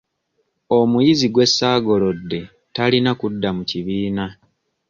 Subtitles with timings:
[0.79, 2.39] Omuyizi gwe ssaagolodde
[2.75, 4.25] talina kudda mu kibiina.